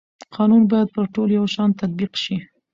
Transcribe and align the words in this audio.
قانون 0.35 0.63
باید 0.71 0.87
پر 0.95 1.05
ټولو 1.13 1.31
یو 1.39 1.45
شان 1.55 1.69
تطبیق 1.81 2.11
شي 2.23 2.35